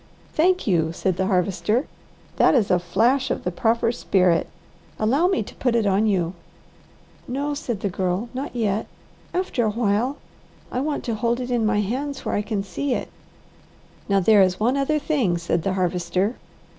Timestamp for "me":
5.27-5.43